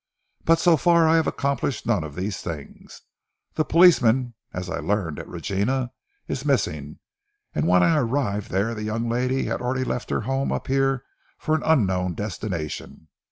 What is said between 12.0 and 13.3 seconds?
destination....